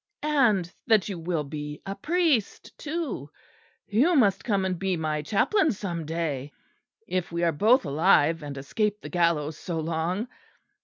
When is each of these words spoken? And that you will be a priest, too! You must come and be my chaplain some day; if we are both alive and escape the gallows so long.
And 0.23 0.73
that 0.87 1.09
you 1.09 1.19
will 1.19 1.43
be 1.43 1.79
a 1.85 1.93
priest, 1.93 2.75
too! 2.79 3.29
You 3.85 4.15
must 4.15 4.43
come 4.43 4.65
and 4.65 4.79
be 4.79 4.97
my 4.97 5.21
chaplain 5.21 5.71
some 5.71 6.07
day; 6.07 6.53
if 7.07 7.31
we 7.31 7.43
are 7.43 7.51
both 7.51 7.85
alive 7.85 8.41
and 8.41 8.57
escape 8.57 9.01
the 9.01 9.09
gallows 9.09 9.59
so 9.59 9.79
long. 9.79 10.27